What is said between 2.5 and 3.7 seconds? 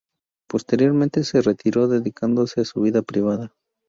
a su vida privada.